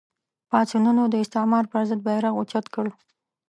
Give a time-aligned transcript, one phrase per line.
[0.49, 2.85] پاڅونونو د استعمار پر ضد بېرغ اوچت کړ